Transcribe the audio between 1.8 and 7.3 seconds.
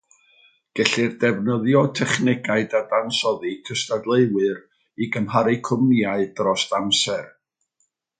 technegau dadansoddi cystadleuwyr i gymharu cwmnïau dros amser.